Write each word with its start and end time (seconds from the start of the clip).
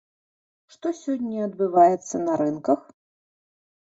Што 0.75 0.87
сёння 0.99 1.43
адбываецца 1.47 2.15
на 2.21 2.33
рынках? 2.41 2.81